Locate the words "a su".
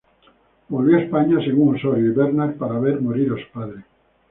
3.33-3.51